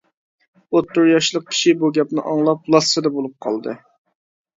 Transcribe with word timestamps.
ئوتتۇرا 0.75 1.09
ياشلىق 1.09 1.43
كىشى 1.51 1.73
بۇ 1.83 1.89
گەپنى 1.97 2.23
ئاڭلاپ 2.31 2.71
لاسسىدە 2.77 3.13
بولۇپ 3.19 3.37
قالدى. 3.47 3.77